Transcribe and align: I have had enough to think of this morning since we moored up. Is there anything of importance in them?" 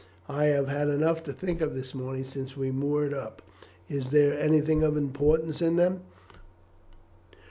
I 0.29 0.45
have 0.45 0.67
had 0.67 0.87
enough 0.87 1.23
to 1.25 1.31
think 1.31 1.61
of 1.61 1.75
this 1.75 1.93
morning 1.93 2.23
since 2.23 2.57
we 2.57 2.71
moored 2.71 3.13
up. 3.13 3.43
Is 3.87 4.09
there 4.09 4.33
anything 4.33 4.81
of 4.81 4.97
importance 4.97 5.61
in 5.61 5.75
them?" 5.75 6.01